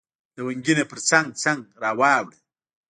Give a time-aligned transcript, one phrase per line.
[0.37, 2.37] لونګینه پرڅنګ، پرڅنګ را واوړه